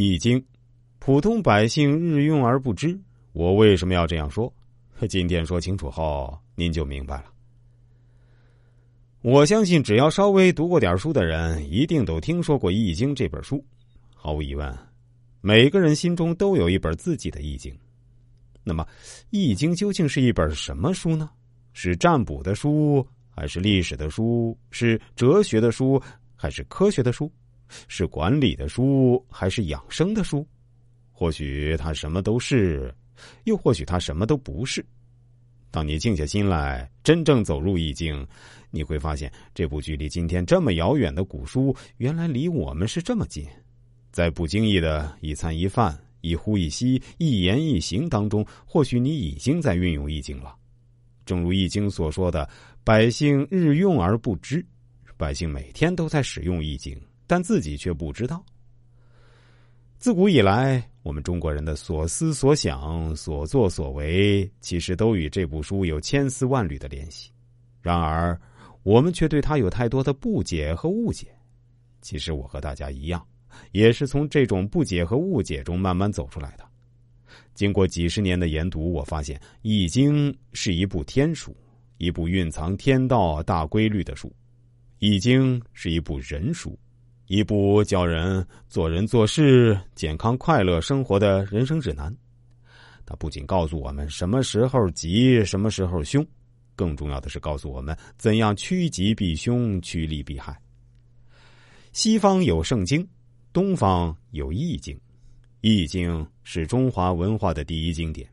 [0.00, 0.40] 易经，
[1.00, 2.96] 普通百姓日用而不知。
[3.32, 4.52] 我为什么要这样说？
[5.08, 7.24] 今天说清楚后，您就明白了。
[9.22, 13.64] 我相信，只要稍微读过点书的人，一定都听说过《易经》这本书。
[14.14, 14.72] 毫无疑问，
[15.40, 17.74] 每个人心中都有一本自己的《易经》。
[18.62, 18.84] 那么，
[19.30, 21.28] 《易经》究竟是一本什么书呢？
[21.72, 24.56] 是占卜的书，还是历史的书？
[24.70, 26.00] 是哲学的书，
[26.36, 27.28] 还是科学的书？
[27.86, 30.46] 是管理的书还是养生的书？
[31.12, 32.94] 或许他什么都是，
[33.44, 34.84] 又或许他什么都不是。
[35.70, 38.26] 当你静下心来，真正走入易经，
[38.70, 43.46] 你会发现这部距离今天这么遥远的古书，原来离我们是这么近。
[44.10, 50.56] 在不经意的一餐一饭、一呼一吸、一言一行当中，或许你已经在运用易经了。
[51.26, 52.48] 正如易经所说的
[52.82, 54.64] ：“百姓日用而不知。”
[55.18, 56.98] 百姓每天都在使用易经。
[57.28, 58.44] 但自己却不知道。
[59.98, 67.30] 自古以来，我们中国人的所思所想、所作所为，其实都与这部书有千丝万缕的联系。
[67.82, 68.40] 然而，
[68.82, 71.26] 我们却对它有太多的不解和误解。
[72.00, 73.24] 其实，我和大家一样，
[73.72, 76.64] 也是从这种不解和误解中慢慢走出来的。
[77.54, 81.54] 经过几十年的研读，我发现《易经》是一部天书，
[81.98, 84.28] 一部蕴藏天道大规律的书；
[85.00, 86.78] 《易经》是一部人书。
[87.28, 92.14] 一部教人做人做事、健康快乐生活的人生指南。
[93.04, 96.26] 它不仅告诉我们什么时候吉、什么时候凶，
[96.74, 100.58] 更重要的是告诉我们怎样趋吉避凶、趋利避害。
[101.92, 103.06] 西方有圣经，
[103.52, 104.98] 东方有易经。
[105.60, 108.26] 易经是中华文化的第一经典。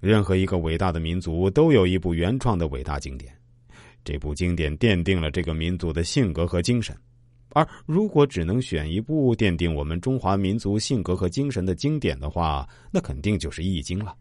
[0.00, 3.30] 任何一个伟大的民族都有一部原创的伟大经典，
[4.02, 6.96] 这部经典奠定了这个民族的性格和精神。
[7.50, 14.14] 而如果只能选一部奠定我们中华民族性格和精神的经典的话，那肯定就是《易经》了，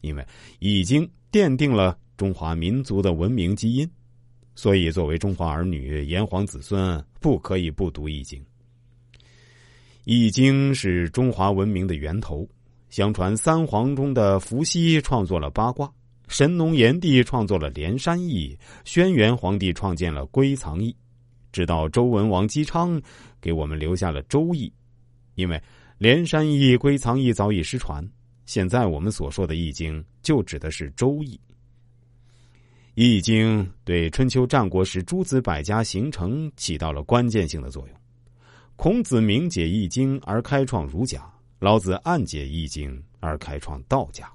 [0.00, 0.22] 因为
[0.60, 3.90] 《易经》奠定了中华民族的文明基因，
[4.54, 8.40] 所以作为中华儿女、炎黄子孙，不可以不读《易经》。
[10.04, 12.48] 《易经》是中华文明的源头，
[12.90, 15.92] 相传三皇中的伏羲创作了八卦，
[16.28, 20.94] 神农炎帝创作了连山易，轩辕皇帝创建了归藏易。
[21.52, 23.00] 直到周文王姬昌
[23.40, 24.68] 给我们留下了《周易》，
[25.34, 25.60] 因为
[25.98, 28.06] 连山易、归藏易早已失传，
[28.46, 31.34] 现在我们所说的《易经》就指的是《周易》。
[32.94, 37.96] 《易经》对春秋战国时诸子百家形成起到了关键性的作用。
[38.76, 41.28] 孔子明解《易经》而开创儒家，
[41.58, 44.28] 老子暗解《易经》而开创道家。